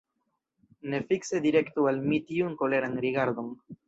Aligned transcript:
Ne 0.93 1.01
fikse 1.11 1.41
direktu 1.43 1.85
al 1.91 1.99
mi 2.05 2.19
tiun 2.31 2.57
koleran 2.63 2.97
rigardon. 3.07 3.53